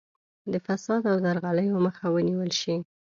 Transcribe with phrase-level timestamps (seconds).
[0.51, 2.75] د فساد او درغلیو مخه ونیول شي.